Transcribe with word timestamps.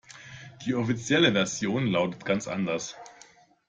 Die 0.65 0.73
offizielle 0.73 1.31
Version 1.31 1.85
lautet 1.85 2.25
ganz 2.25 2.47
anders. 2.47 2.95